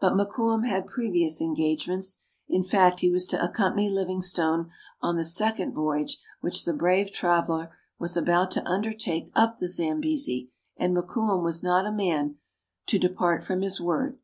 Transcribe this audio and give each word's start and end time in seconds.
But 0.00 0.14
Mokoum 0.14 0.64
had 0.64 0.86
previous 0.86 1.38
engagements; 1.42 2.22
in 2.48 2.62
fact, 2.64 3.00
he 3.00 3.10
was 3.10 3.26
to 3.26 3.44
accompany 3.44 3.90
Livingstone 3.90 4.70
on 5.02 5.16
the 5.18 5.22
second 5.22 5.74
voyage 5.74 6.18
which 6.40 6.64
the 6.64 6.72
brave 6.72 7.12
traveller 7.12 7.76
was 7.98 8.16
about 8.16 8.50
to 8.52 8.66
undertake 8.66 9.30
up 9.36 9.56
the 9.58 9.68
Zambesi, 9.68 10.50
and 10.78 10.94
Mokoum 10.96 11.42
was 11.44 11.62
not 11.62 11.84
a 11.84 11.92
man 11.92 12.36
to 12.86 12.98
depart 12.98 13.42
from 13.44 13.60
his 13.60 13.82
word. 13.82 14.18